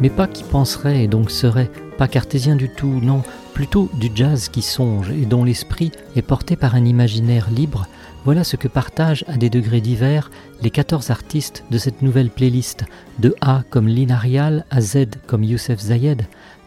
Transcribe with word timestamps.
Mais 0.00 0.10
pas 0.10 0.26
qui 0.26 0.44
penserait 0.44 1.04
et 1.04 1.08
donc 1.08 1.30
serait, 1.30 1.70
pas 1.98 2.08
cartésien 2.08 2.56
du 2.56 2.68
tout, 2.68 3.00
non, 3.02 3.22
plutôt 3.52 3.90
du 3.94 4.10
jazz 4.14 4.48
qui 4.48 4.62
songe 4.62 5.10
et 5.10 5.26
dont 5.26 5.44
l'esprit 5.44 5.92
est 6.16 6.22
porté 6.22 6.56
par 6.56 6.74
un 6.74 6.84
imaginaire 6.84 7.50
libre, 7.50 7.86
voilà 8.24 8.44
ce 8.44 8.56
que 8.56 8.68
partagent 8.68 9.24
à 9.28 9.36
des 9.36 9.50
degrés 9.50 9.82
divers 9.82 10.30
les 10.62 10.70
14 10.70 11.10
artistes 11.10 11.64
de 11.70 11.76
cette 11.76 12.00
nouvelle 12.00 12.30
playlist, 12.30 12.84
de 13.18 13.34
A 13.42 13.62
comme 13.68 13.88
Linarial 13.88 14.64
à 14.70 14.80
Z 14.80 15.06
comme 15.26 15.44
Youssef 15.44 15.80
Zayed, 15.80 16.22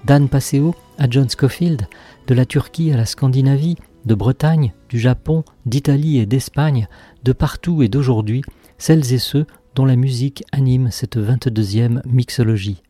d'Anne 0.06 0.30
Passeo 0.30 0.76
à 1.00 1.10
John 1.10 1.28
Scofield, 1.28 1.88
de 2.28 2.34
la 2.36 2.46
Turquie 2.46 2.92
à 2.94 2.98
la 2.98 3.06
Scandinavie, 3.06 3.78
de 4.06 4.16
Bretagne, 4.16 4.74
du 4.90 5.00
Japon, 5.00 5.44
d'Italie 5.66 6.20
et 6.20 6.28
d'Espagne, 6.28 6.88
de 7.24 7.34
partout 7.34 7.82
et 7.82 7.90
d'aujourd'hui, 7.90 8.44
celles 8.78 9.12
et 9.12 9.18
ceux 9.18 9.48
dont 9.78 9.86
la 9.86 9.96
musique 9.96 10.44
anime 10.52 10.90
cette 10.90 11.18
22e 11.18 12.02
mixologie. 12.08 12.82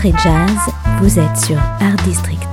Soirée 0.00 0.14
jazz, 0.22 0.74
vous 1.00 1.18
êtes 1.18 1.36
sur 1.36 1.58
Art 1.58 1.96
District. 2.04 2.49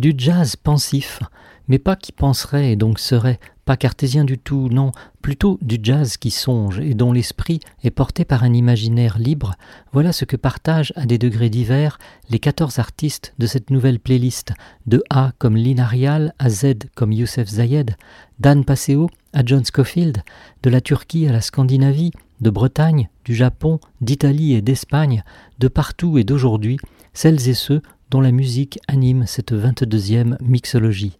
Du 0.00 0.14
jazz 0.16 0.56
pensif, 0.56 1.20
mais 1.68 1.78
pas 1.78 1.94
qui 1.94 2.10
penserait 2.10 2.72
et 2.72 2.76
donc 2.76 2.98
serait 2.98 3.38
pas 3.66 3.76
cartésien 3.76 4.24
du 4.24 4.38
tout, 4.38 4.68
non, 4.70 4.92
plutôt 5.20 5.58
du 5.60 5.78
jazz 5.80 6.16
qui 6.16 6.30
songe 6.30 6.80
et 6.80 6.94
dont 6.94 7.12
l'esprit 7.12 7.60
est 7.84 7.90
porté 7.90 8.24
par 8.24 8.42
un 8.42 8.54
imaginaire 8.54 9.18
libre, 9.18 9.54
voilà 9.92 10.12
ce 10.12 10.24
que 10.24 10.36
partagent 10.36 10.94
à 10.96 11.04
des 11.04 11.18
degrés 11.18 11.50
divers 11.50 11.98
les 12.30 12.38
14 12.38 12.78
artistes 12.78 13.34
de 13.38 13.46
cette 13.46 13.68
nouvelle 13.68 14.00
playlist, 14.00 14.54
de 14.86 15.04
A 15.10 15.32
comme 15.38 15.56
Linarial 15.56 16.34
à 16.38 16.48
Z 16.48 16.88
comme 16.96 17.12
Youssef 17.12 17.48
Zayed, 17.48 17.94
d'Anne 18.38 18.64
Passeo 18.64 19.10
à 19.34 19.44
John 19.44 19.64
Scofield, 19.64 20.22
de 20.62 20.70
la 20.70 20.80
Turquie 20.80 21.28
à 21.28 21.32
la 21.32 21.42
Scandinavie, 21.42 22.12
de 22.40 22.48
Bretagne, 22.48 23.10
du 23.26 23.34
Japon, 23.34 23.80
d'Italie 24.00 24.54
et 24.54 24.62
d'Espagne, 24.62 25.22
de 25.58 25.68
partout 25.68 26.16
et 26.16 26.24
d'aujourd'hui, 26.24 26.78
celles 27.12 27.48
et 27.48 27.54
ceux 27.54 27.82
dont 28.10 28.20
la 28.20 28.32
musique 28.32 28.78
anime 28.88 29.24
cette 29.26 29.52
22e 29.52 30.36
mixologie. 30.42 31.16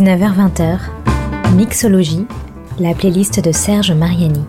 19h-20h, 0.00 0.78
Mixologie, 1.54 2.26
la 2.78 2.94
playlist 2.94 3.38
de 3.40 3.52
Serge 3.52 3.92
Mariani. 3.92 4.46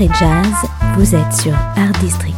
Et 0.00 0.08
jazz, 0.18 0.52
vous 0.96 1.14
êtes 1.14 1.32
sur 1.32 1.54
Art 1.54 1.92
District. 2.00 2.35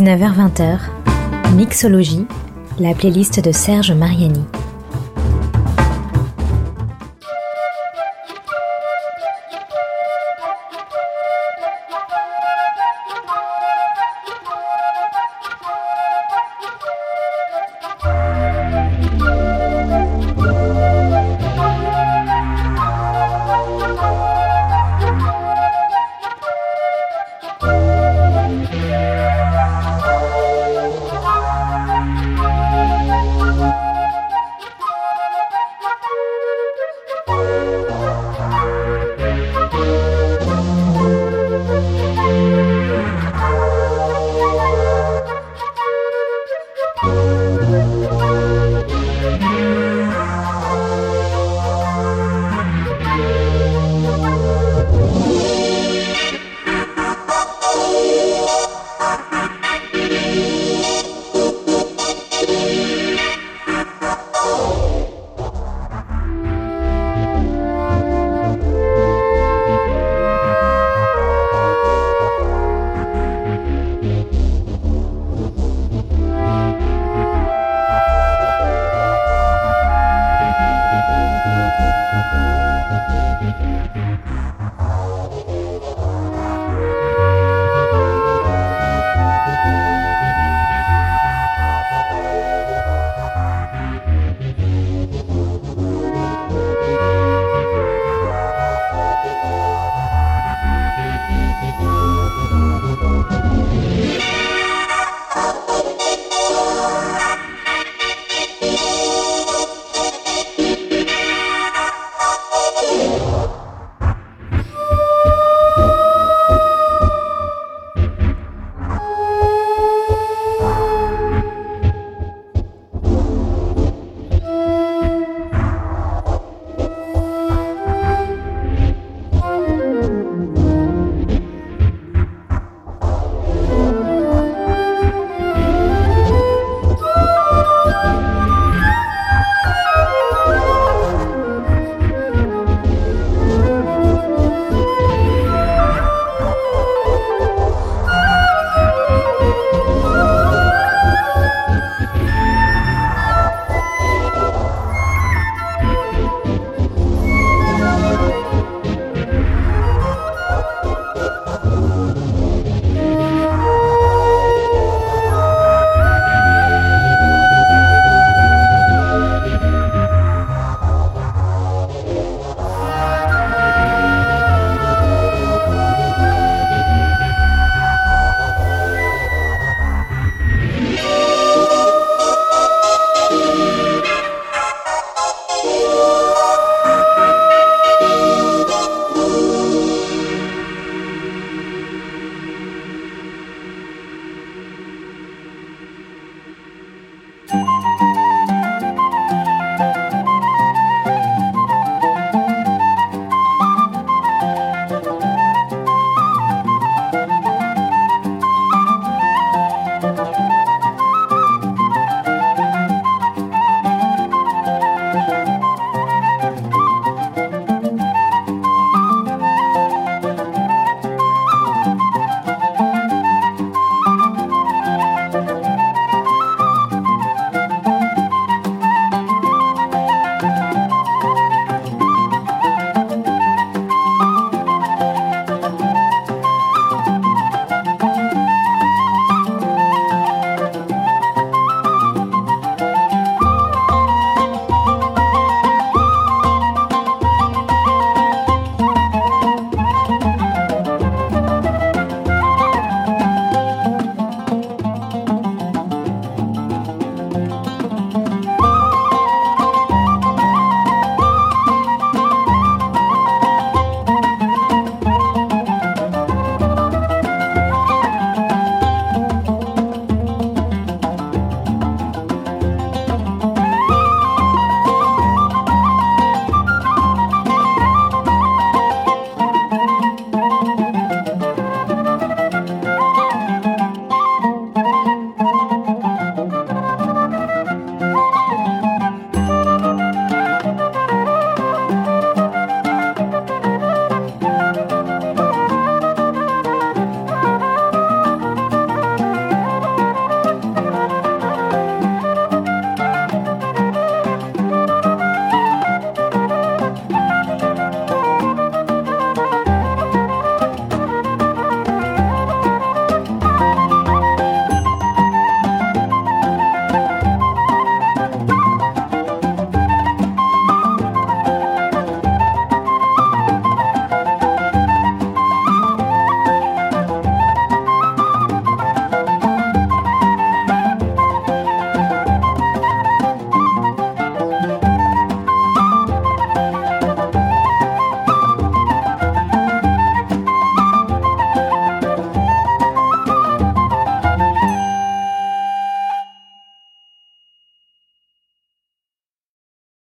19h-20h, 0.00 0.78
Mixologie, 1.54 2.26
la 2.78 2.94
playlist 2.94 3.38
de 3.40 3.52
Serge 3.52 3.92
Mariani. 3.92 4.46